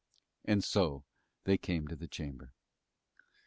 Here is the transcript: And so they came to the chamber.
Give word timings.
And 0.45 0.63
so 0.63 1.03
they 1.43 1.59
came 1.59 1.87
to 1.87 1.95
the 1.95 2.07
chamber. 2.07 2.53